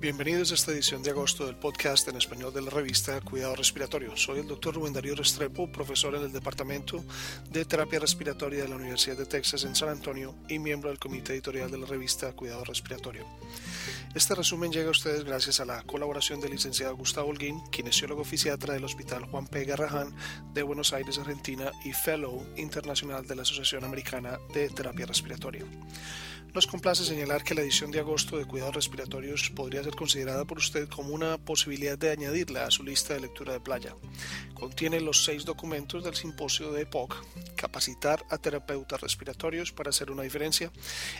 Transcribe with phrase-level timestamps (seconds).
[0.00, 4.16] Bienvenidos a esta edición de agosto del podcast en español de la revista Cuidado Respiratorio.
[4.16, 7.04] Soy el doctor Rubén Darío Restrepo, profesor en el Departamento
[7.50, 11.34] de Terapia Respiratoria de la Universidad de Texas en San Antonio y miembro del comité
[11.34, 13.26] editorial de la revista Cuidado Respiratorio.
[14.12, 18.74] Este resumen llega a ustedes gracias a la colaboración del licenciado Gustavo Holguín, kinesiólogo fisiatra
[18.74, 19.64] del Hospital Juan P.
[19.64, 20.12] Garrahan
[20.52, 25.64] de Buenos Aires, Argentina y Fellow Internacional de la Asociación Americana de Terapia Respiratoria.
[26.52, 30.58] Nos complace señalar que la edición de agosto de Cuidados Respiratorios podría ser considerada por
[30.58, 33.94] usted como una posibilidad de añadirla a su lista de lectura de playa.
[34.54, 37.14] Contiene los seis documentos del simposio de EPOC,
[37.54, 40.72] Capacitar a terapeutas respiratorios para hacer una diferencia.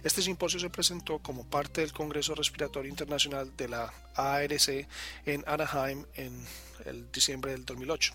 [0.03, 4.87] Este simposio se presentó como parte del Congreso Respiratorio Internacional de la ARC
[5.27, 6.47] en Anaheim en
[6.85, 8.15] el diciembre del 2008.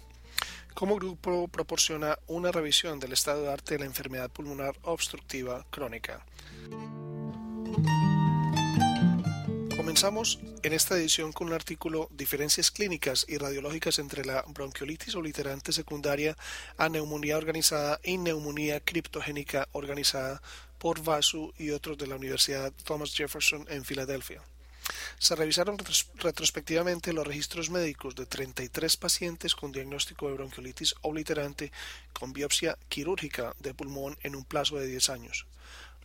[0.74, 6.26] Como grupo proporciona una revisión del estado de arte de la enfermedad pulmonar obstructiva crónica.
[9.78, 15.72] Comenzamos en esta edición con un artículo Diferencias clínicas y radiológicas entre la bronquiolitis obliterante
[15.72, 16.36] secundaria
[16.76, 20.42] a neumonía organizada y neumonía criptogénica organizada
[20.78, 24.42] por Vasu y otros de la Universidad Thomas Jefferson en Filadelfia.
[25.18, 25.78] Se revisaron
[26.16, 31.72] retrospectivamente los registros médicos de 33 pacientes con diagnóstico de bronquiolitis obliterante
[32.14, 35.46] con biopsia quirúrgica de pulmón en un plazo de 10 años.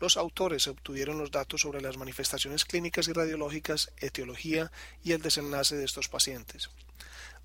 [0.01, 4.73] Los autores obtuvieron los datos sobre las manifestaciones clínicas y radiológicas, etiología
[5.05, 6.71] y el desenlace de estos pacientes.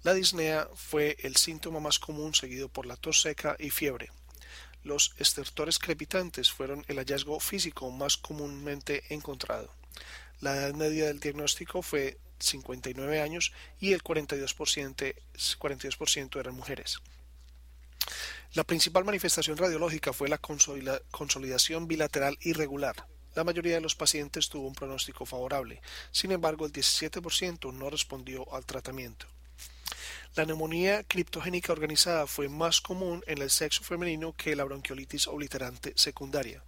[0.03, 4.11] La disnea fue el síntoma más común seguido por la tos seca y fiebre.
[4.83, 9.71] Los estertores crepitantes fueron el hallazgo físico más comúnmente encontrado.
[10.41, 15.15] La edad media del diagnóstico fue 59 años y el 42%,
[15.57, 16.99] 42 eran mujeres.
[18.53, 22.95] La principal manifestación radiológica fue la consolidación bilateral irregular.
[23.33, 28.53] La mayoría de los pacientes tuvo un pronóstico favorable, sin embargo el 17% no respondió
[28.53, 29.27] al tratamiento.
[30.35, 35.93] La neumonía criptogénica organizada fue más común en el sexo femenino que la bronquiolitis obliterante
[35.95, 36.63] secundaria.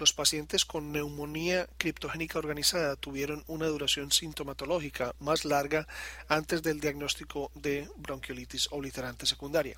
[0.00, 5.86] Los pacientes con neumonía criptogénica organizada tuvieron una duración sintomatológica más larga
[6.26, 9.76] antes del diagnóstico de bronquiolitis obliterante secundaria.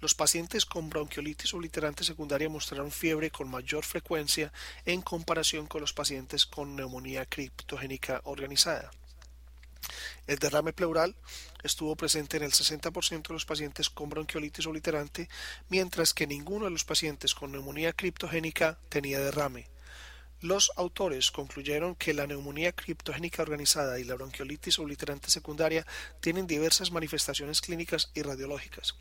[0.00, 4.52] Los pacientes con bronquiolitis obliterante secundaria mostraron fiebre con mayor frecuencia
[4.86, 8.92] en comparación con los pacientes con neumonía criptogénica organizada.
[10.26, 11.16] El derrame pleural
[11.62, 15.28] estuvo presente en el 60% de los pacientes con bronquiolitis obliterante,
[15.68, 19.68] mientras que ninguno de los pacientes con neumonía criptogénica tenía derrame.
[20.40, 25.86] Los autores concluyeron que la neumonía criptogénica organizada y la bronquiolitis obliterante secundaria
[26.20, 28.96] tienen diversas manifestaciones clínicas y radiológicas.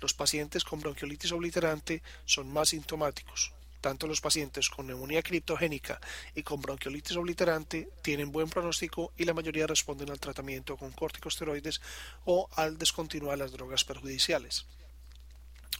[0.00, 3.52] Los pacientes con bronquiolitis obliterante son más sintomáticos.
[3.80, 6.00] Tanto los pacientes con neumonía criptogénica
[6.34, 11.80] y con bronquiolitis obliterante tienen buen pronóstico y la mayoría responden al tratamiento con corticosteroides
[12.24, 14.66] o al descontinuar las drogas perjudiciales.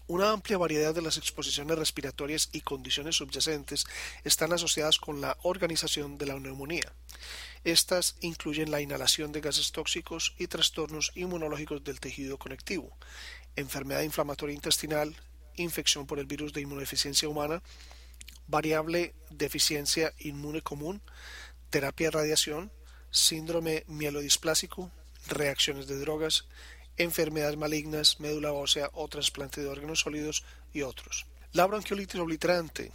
[0.06, 3.86] Una amplia variedad de las exposiciones respiratorias y condiciones subyacentes
[4.24, 6.92] están asociadas con la organización de la neumonía.
[7.62, 12.96] Estas incluyen la inhalación de gases tóxicos y trastornos inmunológicos del tejido conectivo,
[13.54, 15.14] enfermedad inflamatoria intestinal,
[15.56, 17.62] infección por el virus de inmunodeficiencia humana,
[18.46, 21.00] variable deficiencia inmune común,
[21.70, 22.72] terapia de radiación,
[23.10, 24.90] síndrome mielodisplásico,
[25.28, 26.46] reacciones de drogas,
[26.96, 31.26] enfermedades malignas, médula ósea o trasplante de órganos sólidos y otros.
[31.52, 32.92] La bronquiolitis obliterante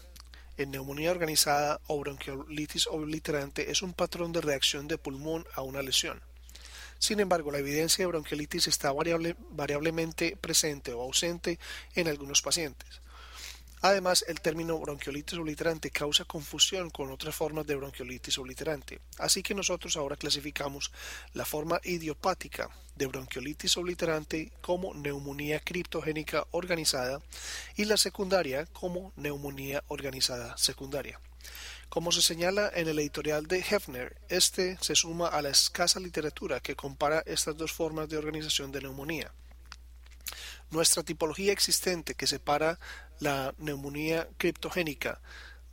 [0.58, 5.82] en neumonía organizada o bronquiolitis obliterante es un patrón de reacción de pulmón a una
[5.82, 6.22] lesión.
[7.00, 11.60] Sin embargo, la evidencia de bronquiolitis está variablemente presente o ausente
[11.94, 13.02] en algunos pacientes.
[13.82, 19.54] Además, el término bronquiolitis obliterante causa confusión con otras formas de bronquiolitis obliterante, así que
[19.54, 20.92] nosotros ahora clasificamos
[21.34, 27.22] la forma idiopática de bronquiolitis obliterante como neumonía criptogénica organizada
[27.76, 31.20] y la secundaria como neumonía organizada secundaria.
[31.96, 36.60] Como se señala en el editorial de Hefner, este se suma a la escasa literatura
[36.60, 39.32] que compara estas dos formas de organización de neumonía.
[40.72, 42.80] Nuestra tipología existente que separa
[43.20, 45.22] la neumonía criptogénica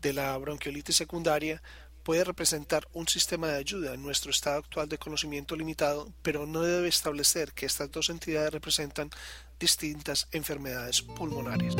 [0.00, 1.60] de la bronquiolitis secundaria
[2.04, 6.62] puede representar un sistema de ayuda en nuestro estado actual de conocimiento limitado, pero no
[6.62, 9.10] debe establecer que estas dos entidades representan
[9.58, 11.74] distintas enfermedades pulmonares.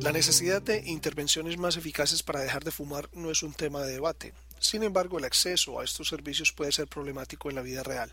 [0.00, 3.92] La necesidad de intervenciones más eficaces para dejar de fumar no es un tema de
[3.92, 4.32] debate.
[4.58, 8.10] Sin embargo, el acceso a estos servicios puede ser problemático en la vida real.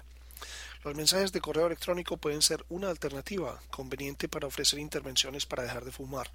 [0.84, 5.86] Los mensajes de correo electrónico pueden ser una alternativa conveniente para ofrecer intervenciones para dejar
[5.86, 6.30] de fumar.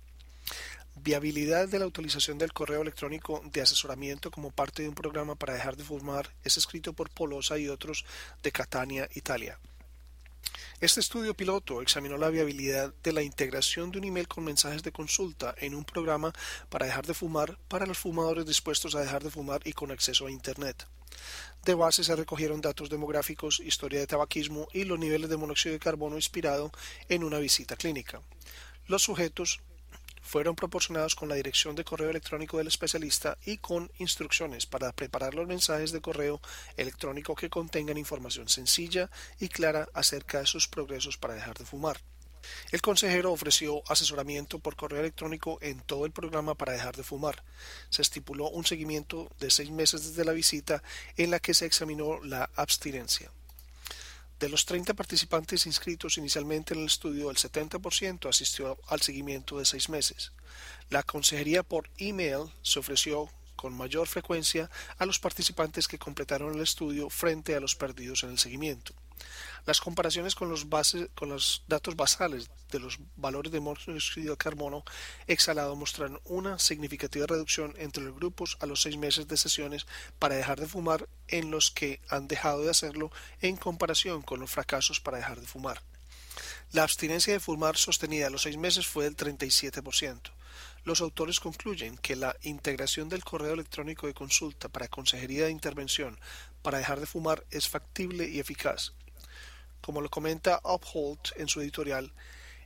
[0.94, 5.52] Viabilidad de la utilización del correo electrónico de asesoramiento como parte de un programa para
[5.52, 8.06] dejar de fumar es escrito por Polosa y otros
[8.42, 9.58] de Catania, Italia.
[10.82, 14.90] Este estudio piloto examinó la viabilidad de la integración de un email con mensajes de
[14.90, 16.32] consulta en un programa
[16.70, 20.26] para dejar de fumar para los fumadores dispuestos a dejar de fumar y con acceso
[20.26, 20.88] a Internet.
[21.64, 25.78] De base se recogieron datos demográficos, historia de tabaquismo y los niveles de monóxido de
[25.78, 26.72] carbono inspirado
[27.08, 28.20] en una visita clínica.
[28.88, 29.60] Los sujetos
[30.32, 35.34] fueron proporcionados con la dirección de correo electrónico del especialista y con instrucciones para preparar
[35.34, 36.40] los mensajes de correo
[36.78, 42.00] electrónico que contengan información sencilla y clara acerca de sus progresos para dejar de fumar.
[42.70, 47.44] El consejero ofreció asesoramiento por correo electrónico en todo el programa para dejar de fumar.
[47.90, 50.82] Se estipuló un seguimiento de seis meses desde la visita
[51.18, 53.30] en la que se examinó la abstinencia.
[54.42, 59.64] De los 30 participantes inscritos inicialmente en el estudio, el 70% asistió al seguimiento de
[59.64, 60.32] seis meses.
[60.90, 64.68] La consejería por email se ofreció con mayor frecuencia
[64.98, 68.94] a los participantes que completaron el estudio frente a los perdidos en el seguimiento.
[69.64, 74.84] Las comparaciones con los, datos basales de los valores de monóxido de carbono
[75.28, 79.86] exhalado mostraron una significativa reducción entre los grupos a los seis meses de sesiones
[80.18, 84.50] para dejar de fumar en los que han dejado de hacerlo en comparación con los
[84.50, 85.80] fracasos para dejar de fumar.
[86.72, 90.32] La abstinencia de fumar sostenida a los seis meses fue del 37%.
[90.84, 96.18] Los autores concluyen que la integración del correo electrónico de consulta para consejería de intervención
[96.62, 98.92] para dejar de fumar es factible y eficaz
[99.82, 102.12] como lo comenta Upholt en su editorial,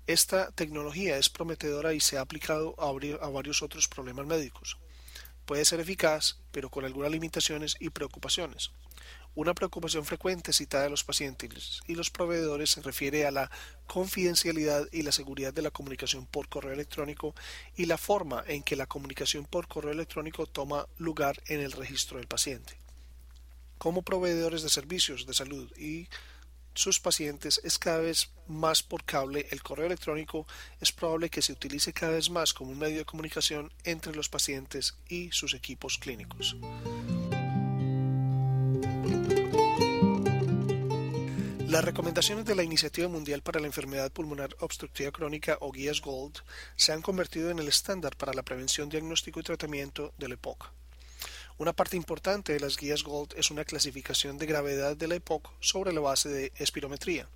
[0.06, 2.90] esta tecnología es prometedora y se ha aplicado a,
[3.24, 4.78] a varios otros problemas médicos.
[5.46, 8.70] Puede ser eficaz, pero con algunas limitaciones y preocupaciones.
[9.36, 13.50] Una preocupación frecuente citada de los pacientes y los proveedores se refiere a la
[13.86, 17.34] confidencialidad y la seguridad de la comunicación por correo electrónico
[17.76, 22.16] y la forma en que la comunicación por correo electrónico toma lugar en el registro
[22.16, 22.78] del paciente.
[23.76, 26.08] Como proveedores de servicios de salud y
[26.76, 30.46] sus pacientes es cada vez más por cable, el correo electrónico
[30.81, 34.28] es probable que se utilice cada vez más como un medio de comunicación entre los
[34.28, 36.56] pacientes y sus equipos clínicos.
[41.67, 46.38] Las recomendaciones de la Iniciativa Mundial para la Enfermedad Pulmonar Obstructiva Crónica o Guías Gold
[46.76, 50.70] se han convertido en el estándar para la prevención, diagnóstico y tratamiento del EPOC.
[51.58, 55.50] Una parte importante de las guías Gold es una clasificación de gravedad de la EPOC
[55.58, 57.31] sobre la base de espirometría.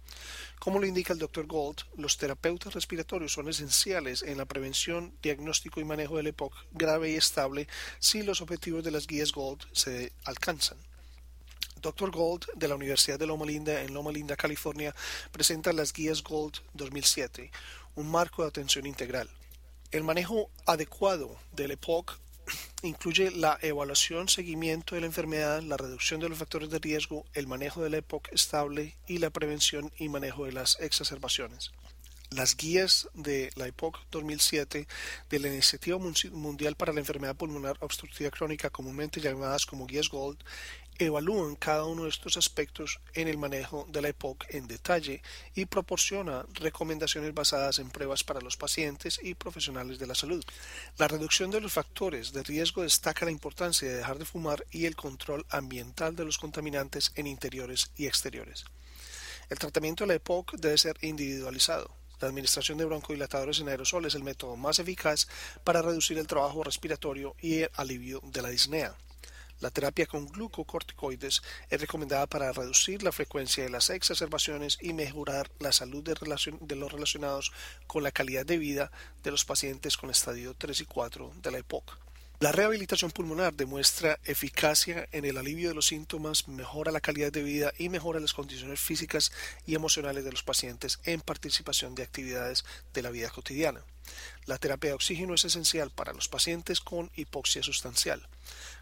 [0.59, 1.47] Como lo indica el Dr.
[1.47, 7.13] Gold, los terapeutas respiratorios son esenciales en la prevención, diagnóstico y manejo del EPOC grave
[7.13, 7.67] y estable
[7.99, 10.77] si los objetivos de las guías Gold se alcanzan.
[11.81, 12.11] Dr.
[12.11, 14.95] Gold de la Universidad de Loma Linda en Loma Linda, California,
[15.33, 17.51] presenta las guías Gold 2007,
[17.95, 19.31] un marco de atención integral.
[19.91, 22.19] El manejo adecuado del EPOC
[22.83, 27.47] incluye la evaluación, seguimiento de la enfermedad, la reducción de los factores de riesgo, el
[27.47, 31.71] manejo de la EPOC estable y la prevención y manejo de las exacerbaciones.
[32.31, 34.87] Las guías de la EPOC 2007
[35.29, 40.39] de la Iniciativa Mundial para la Enfermedad Pulmonar Obstructiva Crónica, comúnmente llamadas como guías GOLD,
[41.01, 45.23] evalúan cada uno de estos aspectos en el manejo de la EPOC en detalle
[45.55, 50.45] y proporciona recomendaciones basadas en pruebas para los pacientes y profesionales de la salud.
[50.99, 54.87] La reducción de los factores de riesgo destaca la importancia de dejar de fumar y
[54.87, 58.65] el control ambiental de los contaminantes en interiores y exteriores.
[59.49, 61.91] El tratamiento de la EPOC debe ser individualizado.
[62.21, 65.27] La administración de broncodilatadores en aerosol es el método más eficaz
[65.65, 68.95] para reducir el trabajo respiratorio y el alivio de la disnea.
[69.61, 75.51] La terapia con glucocorticoides es recomendada para reducir la frecuencia de las exacerbaciones y mejorar
[75.59, 77.53] la salud de, los relacionados
[77.87, 78.91] con la calidad de vida
[79.23, 81.99] de los pacientes con estadio 3 y 4 de la EPOC.
[82.39, 87.43] La rehabilitación pulmonar demuestra eficacia en el alivio de los síntomas, mejora la calidad de
[87.43, 89.31] vida y mejora las condiciones físicas
[89.67, 92.65] y emocionales de los pacientes en participación de actividades
[92.95, 93.85] de la vida cotidiana.
[94.47, 98.27] La terapia de oxígeno es esencial para los pacientes con hipoxia sustancial.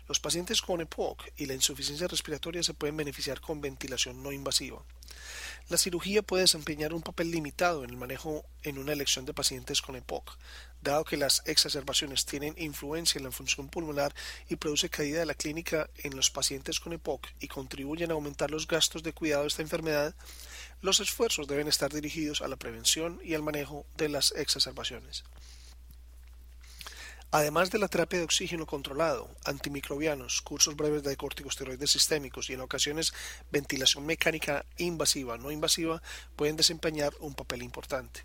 [0.09, 4.83] Los pacientes con EPOC y la insuficiencia respiratoria se pueden beneficiar con ventilación no invasiva.
[5.69, 9.83] La cirugía puede desempeñar un papel limitado en el manejo en una elección de pacientes
[9.83, 10.39] con EPOC,
[10.81, 14.15] dado que las exacerbaciones tienen influencia en la función pulmonar
[14.49, 18.51] y produce caída de la clínica en los pacientes con EPOC y contribuyen a aumentar
[18.51, 20.15] los gastos de cuidado de esta enfermedad,
[20.81, 25.25] los esfuerzos deben estar dirigidos a la prevención y al manejo de las exacerbaciones.
[27.31, 32.63] Además de la terapia de oxígeno controlado, antimicrobianos, cursos breves de corticosteroides sistémicos y en
[32.63, 33.13] ocasiones
[33.51, 36.03] ventilación mecánica invasiva no invasiva
[36.37, 38.25] pueden desempeñar un papel importante.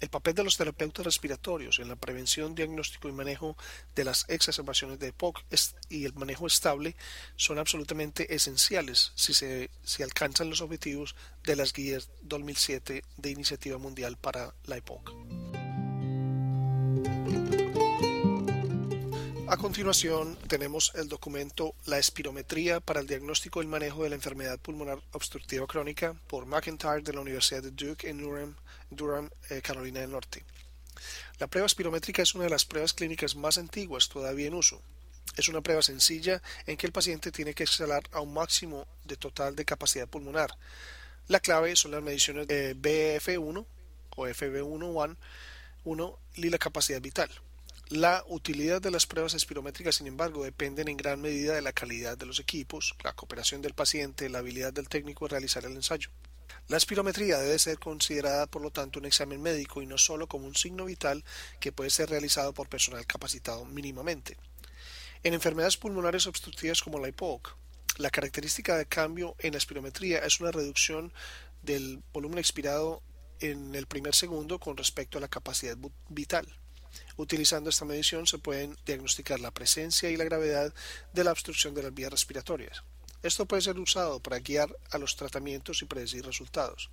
[0.00, 3.56] El papel de los terapeutas respiratorios en la prevención, diagnóstico y manejo
[3.94, 5.42] de las exacerbaciones de EPOC
[5.88, 6.94] y el manejo estable
[7.36, 13.78] son absolutamente esenciales si se si alcanzan los objetivos de las guías 2007 de Iniciativa
[13.78, 15.12] Mundial para la EPOC.
[19.50, 24.14] A continuación tenemos el documento La espirometría para el diagnóstico y el manejo de la
[24.14, 28.18] enfermedad pulmonar obstructiva crónica por McIntyre de la Universidad de Duke en
[28.90, 30.44] Durham, eh, Carolina del Norte.
[31.38, 34.82] La prueba espirométrica es una de las pruebas clínicas más antiguas todavía en uso.
[35.34, 39.16] Es una prueba sencilla en que el paciente tiene que exhalar a un máximo de
[39.16, 40.50] total de capacidad pulmonar.
[41.26, 43.64] La clave son las mediciones de BF1
[44.14, 45.26] o FB1
[46.34, 47.30] y la capacidad vital.
[47.90, 52.18] La utilidad de las pruebas espirométricas, sin embargo, dependen en gran medida de la calidad
[52.18, 56.10] de los equipos, la cooperación del paciente, la habilidad del técnico de realizar el ensayo.
[56.66, 60.46] La espirometría debe ser considerada, por lo tanto, un examen médico y no solo como
[60.46, 61.24] un signo vital
[61.60, 64.36] que puede ser realizado por personal capacitado mínimamente.
[65.22, 67.56] En enfermedades pulmonares obstructivas como la EPOC,
[67.96, 71.10] la característica de cambio en la espirometría es una reducción
[71.62, 73.02] del volumen expirado
[73.40, 75.78] en el primer segundo con respecto a la capacidad
[76.10, 76.46] vital.
[77.16, 80.72] Utilizando esta medición se pueden diagnosticar la presencia y la gravedad
[81.12, 82.82] de la obstrucción de las vías respiratorias.
[83.20, 86.88] Esto puede ser usado para guiar a los tratamientos y predecir resultados.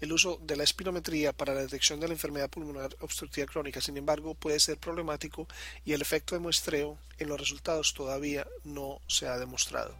[0.00, 3.98] El uso de la espirometría para la detección de la enfermedad pulmonar obstructiva crónica, sin
[3.98, 5.46] embargo, puede ser problemático
[5.84, 9.94] y el efecto de muestreo en los resultados todavía no se ha demostrado.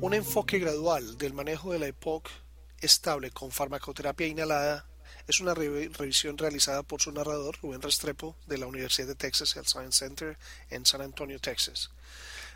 [0.00, 2.28] Un enfoque gradual del manejo de la EPOC
[2.80, 4.86] estable con farmacoterapia inhalada
[5.26, 9.68] es una revisión realizada por su narrador Rubén Restrepo de la Universidad de Texas Health
[9.68, 10.38] Science Center
[10.70, 11.90] en San Antonio, Texas.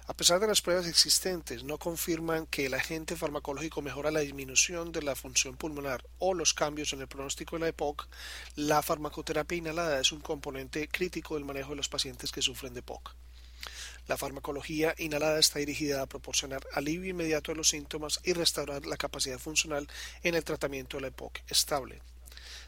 [0.06, 4.90] A pesar de las pruebas existentes, no confirman que el agente farmacológico mejora la disminución
[4.90, 8.08] de la función pulmonar o los cambios en el pronóstico de la EPOC,
[8.56, 12.80] la farmacoterapia inhalada es un componente crítico del manejo de los pacientes que sufren de
[12.80, 13.14] EPOC.
[14.08, 18.96] La farmacología inhalada está dirigida a proporcionar alivio inmediato de los síntomas y restaurar la
[18.96, 19.88] capacidad funcional
[20.22, 22.00] en el tratamiento de la EPOC estable.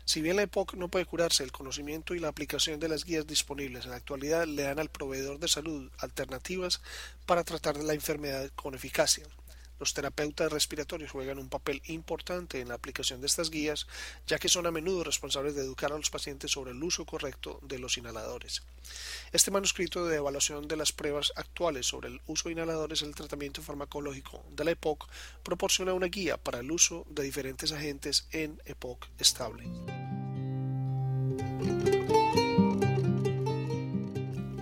[0.05, 3.27] Si bien la EPOC no puede curarse, el conocimiento y la aplicación de las guías
[3.27, 6.81] disponibles en la actualidad le dan al proveedor de salud alternativas
[7.27, 9.25] para tratar la enfermedad con eficacia.
[9.83, 13.89] Los terapeutas respiratorios juegan un papel importante en la aplicación de estas guías,
[14.29, 17.59] ya que son a menudo responsables de educar a los pacientes sobre el uso correcto
[17.62, 18.62] de los inhaladores.
[19.33, 23.17] Este manuscrito de evaluación de las pruebas actuales sobre el uso de inhaladores en el
[23.17, 25.09] tratamiento farmacológico de la EPOC
[25.43, 29.65] proporciona una guía para el uso de diferentes agentes en EPOC estable.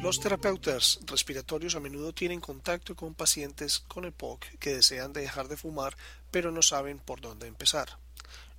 [0.02, 5.59] Los terapeutas respiratorios a menudo tienen contacto con pacientes con EPOC que desean dejar de
[5.59, 5.95] fumar
[6.30, 7.99] pero no saben por dónde empezar.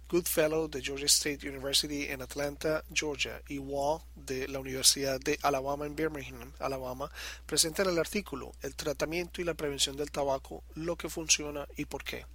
[0.07, 5.87] Goodfellow de Georgia State University en Atlanta, Georgia, y Wall de la Universidad de Alabama
[5.87, 7.09] en Birmingham, Alabama,
[7.47, 12.03] presentan el artículo El tratamiento y la prevención del tabaco, lo que funciona y por
[12.03, 12.25] qué.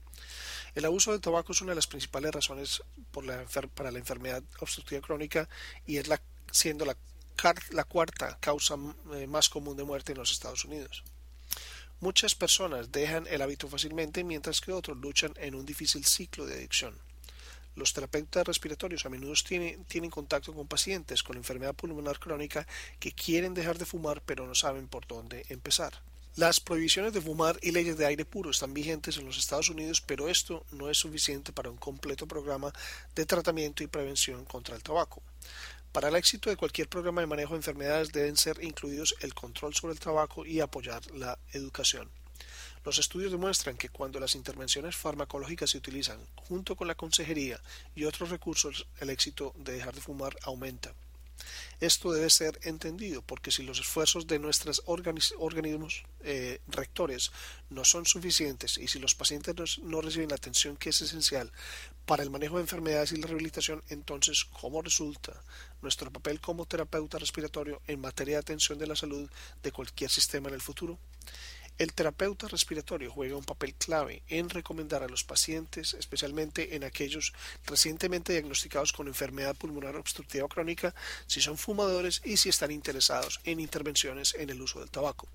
[0.75, 2.82] El abuso del tabaco es una de las principales razones
[3.12, 5.48] para la enfermedad obstructiva crónica
[5.86, 6.20] y es la,
[6.50, 6.96] siendo la
[7.71, 8.76] la cuarta causa
[9.14, 11.05] eh, más común de muerte en los Estados Unidos.
[12.00, 16.55] Muchas personas dejan el hábito fácilmente mientras que otros luchan en un difícil ciclo de
[16.55, 16.99] adicción.
[17.75, 22.66] Los terapeutas respiratorios a menudo tienen, tienen, contacto con pacientes con enfermedad pulmonar crónica
[22.99, 26.02] que quieren dejar de fumar pero no saben por dónde empezar.
[26.37, 30.02] Las prohibiciones de fumar y leyes de aire puro están vigentes en los Estados Unidos,
[30.02, 32.75] pero esto no es suficiente para un completo programa
[33.14, 35.23] de tratamiento y prevención contra el tabaco.
[35.97, 39.75] Para el éxito de cualquier programa de manejo de enfermedades deben ser incluidos el control
[39.75, 42.11] sobre el tabaco y apoyar la educación.
[42.85, 47.59] Los estudios demuestran que cuando las intervenciones farmacológicas se utilizan junto con la consejería
[47.95, 50.93] y otros recursos, el éxito de dejar de fumar aumenta.
[51.81, 57.33] Esto debe ser entendido porque si los esfuerzos de nuestros organismos eh, rectores
[57.71, 61.52] no son suficientes y si los pacientes no, reciben la atención que es esencial
[62.07, 65.33] para el manejo de enfermedades y la rehabilitación, entonces, ¿cómo resulta
[65.83, 69.28] nuestro papel como terapeuta respiratorio en materia de atención de la salud
[69.62, 70.99] de cualquier sistema en el futuro?
[71.78, 77.35] El terapeuta respiratorio juega un papel clave en recomendar a los pacientes, especialmente en aquellos
[77.66, 80.95] recientemente diagnosticados con enfermedad pulmonar obstructiva crónica,
[81.26, 85.28] si son fumadores y si están interesados en intervenciones en el uso del tabaco.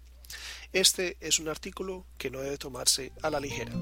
[0.74, 3.74] Este es un artículo que no debe tomarse a la ligera.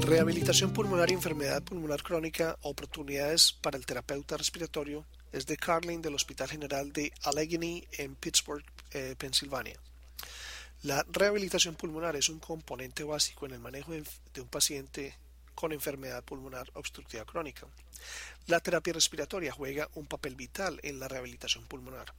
[0.00, 6.14] Rehabilitación pulmonar y enfermedad pulmonar crónica, oportunidades para el terapeuta respiratorio es de Carlin del
[6.14, 9.78] Hospital General de Allegheny en Pittsburgh, eh, Pensilvania.
[10.82, 15.16] La rehabilitación pulmonar es un componente básico en el manejo de un paciente
[15.54, 17.66] con enfermedad pulmonar obstructiva crónica.
[18.46, 22.14] La terapia respiratoria juega un papel vital en la rehabilitación pulmonar.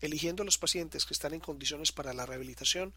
[0.00, 2.94] Eligiendo a los pacientes que están en condiciones para la rehabilitación,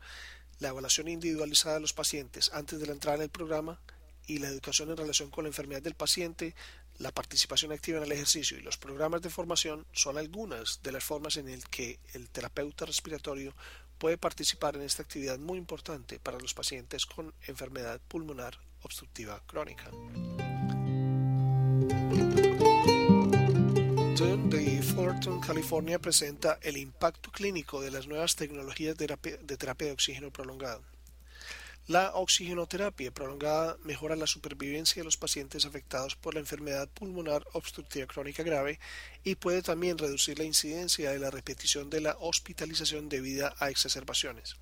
[0.59, 3.81] la evaluación individualizada de los pacientes antes de la entrada en el programa
[4.25, 6.55] y la educación en relación con la enfermedad del paciente,
[6.99, 11.03] la participación activa en el ejercicio y los programas de formación son algunas de las
[11.03, 13.53] formas en las que el terapeuta respiratorio
[13.97, 19.89] puede participar en esta actividad muy importante para los pacientes con enfermedad pulmonar obstructiva crónica.
[24.49, 30.31] de Fullerton, California, presenta el impacto clínico de las nuevas tecnologías de terapia de oxígeno
[30.31, 30.81] prolongado.
[31.87, 38.07] La oxigenoterapia prolongada mejora la supervivencia de los pacientes afectados por la enfermedad pulmonar obstructiva
[38.07, 38.79] crónica grave
[39.25, 44.55] y puede también reducir la incidencia de la repetición de la hospitalización debida a exacerbaciones.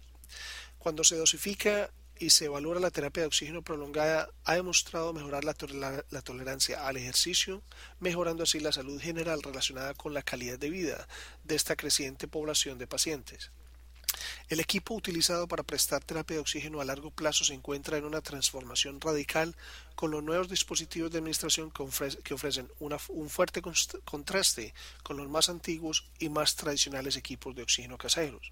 [0.79, 5.55] Cuando se dosifica y se valora la terapia de oxígeno prolongada, ha demostrado mejorar la,
[6.09, 7.61] la, tolerancia al ejercicio,
[7.99, 11.07] mejorando así la salud general relacionada con la calidad de vida
[11.43, 13.51] de esta creciente población de pacientes.
[14.51, 18.19] El equipo utilizado para prestar terapia de oxígeno a largo plazo se encuentra en una
[18.19, 19.55] transformación radical
[19.95, 23.61] con los nuevos dispositivos de administración que, ofrecen un fuerte
[24.03, 28.51] contraste con los más antiguos y más tradicionales equipos de oxígeno caseros.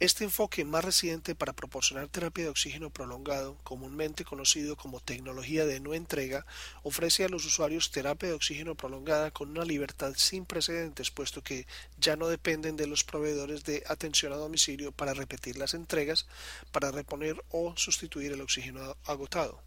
[0.00, 5.80] Este enfoque más reciente para proporcionar terapia de oxígeno prolongado, comúnmente conocido como tecnología de
[5.80, 6.46] no entrega,
[6.84, 11.66] ofrece a los usuarios terapia de oxígeno prolongada con una libertad sin precedentes, puesto que
[11.98, 16.28] ya no dependen de los proveedores de atención a domicilio para repetir las entregas,
[16.70, 19.60] para reponer o sustituir el oxígeno agotado.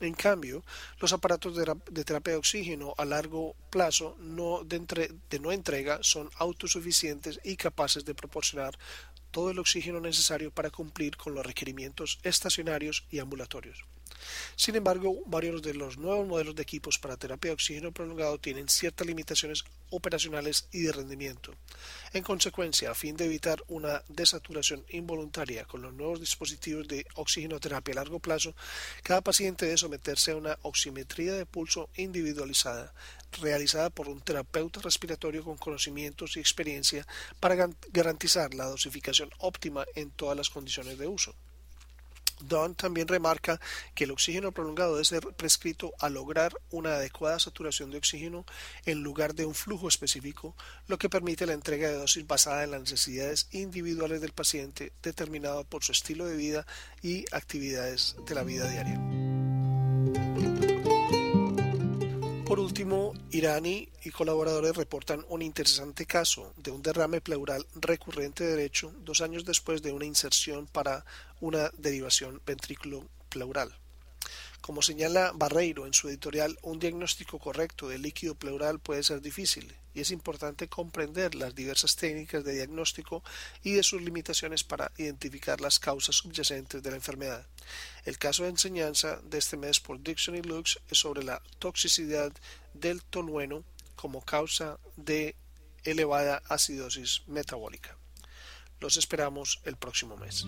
[0.00, 0.62] En cambio,
[1.00, 4.78] los aparatos de, terapia de oxígeno a largo plazo no de,
[5.28, 8.78] de, no entrega son autosuficientes y capaces de proporcionar
[9.30, 13.84] todo el oxígeno necesario para cumplir con los requerimientos estacionarios y ambulatorios.
[14.56, 18.68] Sin embargo, varios de los nuevos modelos de equipos para terapia de oxígeno prolongado tienen
[18.68, 21.54] ciertas limitaciones operacionales y de rendimiento.
[22.12, 27.92] En consecuencia, a fin de evitar una desaturación involuntaria con los nuevos dispositivos de oxigenoterapia
[27.92, 28.54] a largo plazo,
[29.02, 32.92] cada paciente debe someterse a una oximetría de pulso individualizada,
[33.40, 37.06] realizada por un terapeuta respiratorio con conocimientos y experiencia
[37.40, 41.34] para garantizar la dosificación óptima en todas las condiciones de uso.
[42.40, 43.60] Don también remarca
[43.94, 48.44] que el oxígeno prolongado debe ser prescrito a lograr una adecuada saturación de oxígeno
[48.86, 50.54] en lugar de un flujo específico,
[50.86, 55.64] lo que permite la entrega de dosis basada en las necesidades individuales del paciente determinado
[55.64, 56.66] por su estilo de vida
[57.02, 60.57] y actividades de la vida diaria.
[62.48, 68.90] Por último, Irani y colaboradores reportan un interesante caso de un derrame pleural recurrente derecho
[69.00, 71.04] dos años después de una inserción para
[71.40, 73.76] una derivación ventrículo pleural.
[74.62, 79.76] Como señala Barreiro en su editorial, un diagnóstico correcto del líquido pleural puede ser difícil
[80.00, 83.22] es importante comprender las diversas técnicas de diagnóstico
[83.62, 87.46] y de sus limitaciones para identificar las causas subyacentes de la enfermedad.
[88.04, 92.32] El caso de enseñanza de este mes por Dixon y Lux es sobre la toxicidad
[92.74, 93.64] del tolueno
[93.96, 95.34] como causa de
[95.84, 97.96] elevada acidosis metabólica.
[98.80, 100.46] Los esperamos el próximo mes.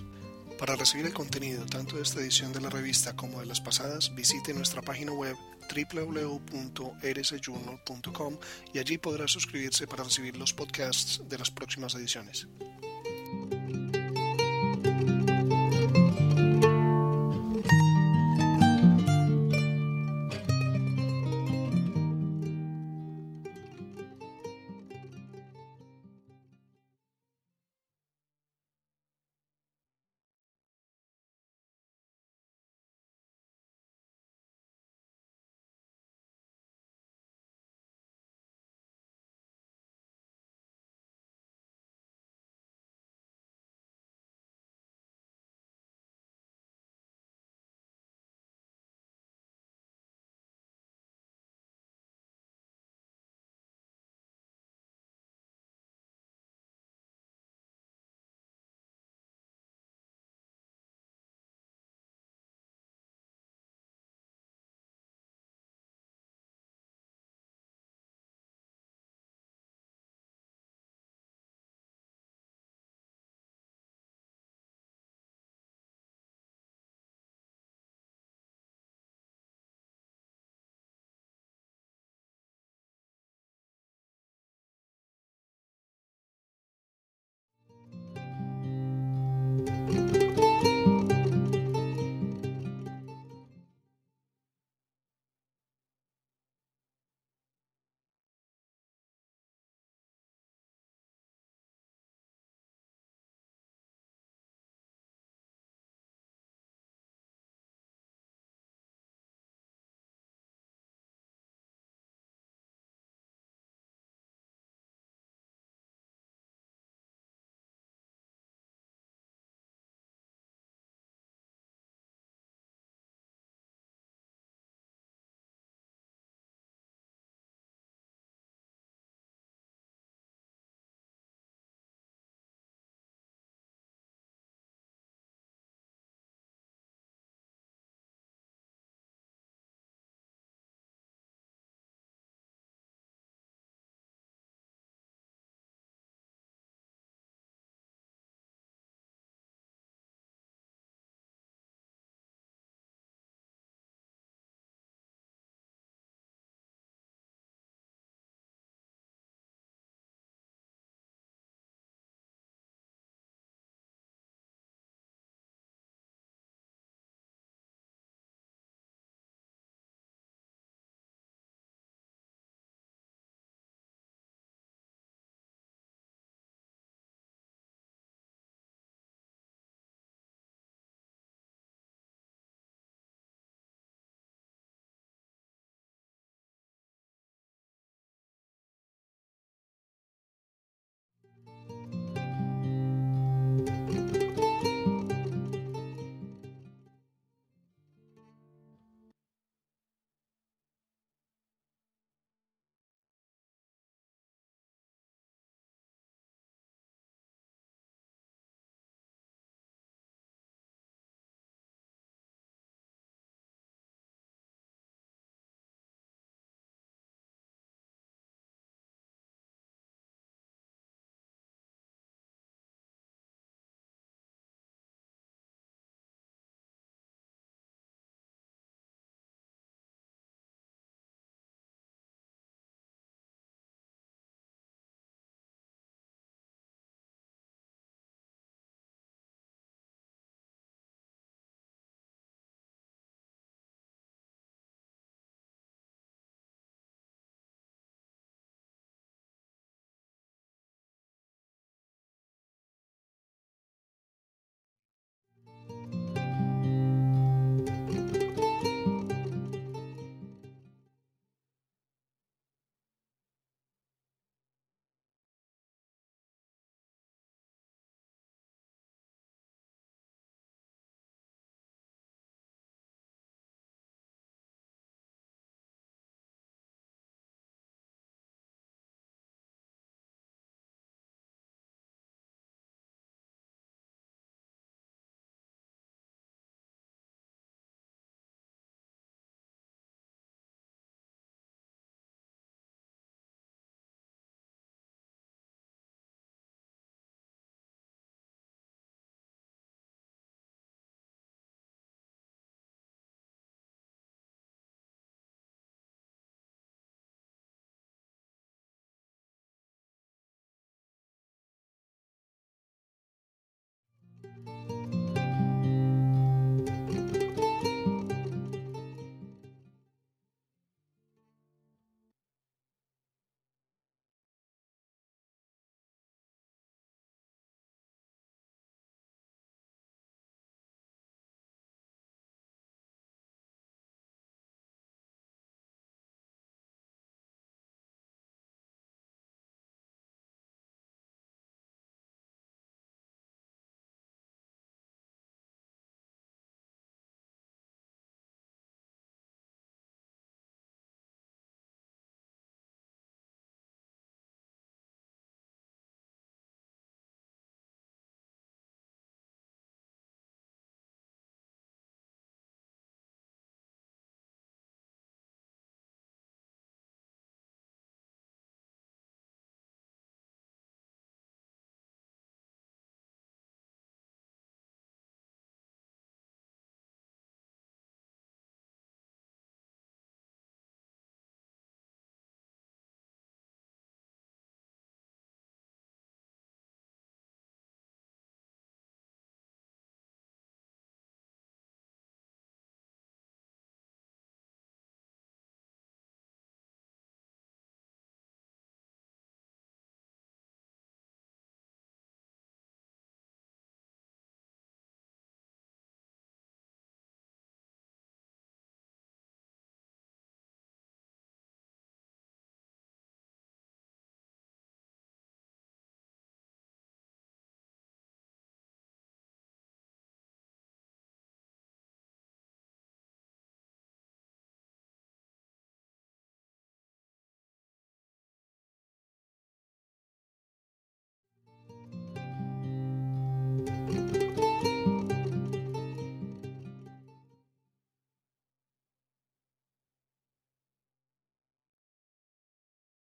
[0.59, 4.15] Para recibir el contenido tanto de esta edición de la revista como de las pasadas,
[4.15, 5.37] visite nuestra página web
[5.71, 8.39] www.rsjournal.com
[8.73, 12.49] y allí podrá suscribirse para recibir los podcasts de las próximas ediciones.